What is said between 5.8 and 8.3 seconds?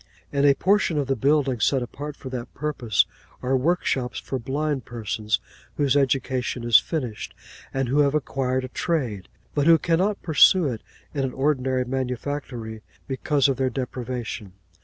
education is finished, and who have